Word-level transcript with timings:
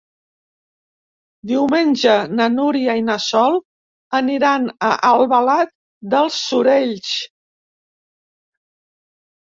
Diumenge 1.51 2.15
na 2.39 2.47
Núria 2.55 2.97
i 3.01 3.05
na 3.11 3.19
Sol 3.27 3.59
aniran 4.23 4.67
a 4.91 4.93
Albalat 5.13 5.75
dels 6.17 6.43
Sorells. 6.51 7.17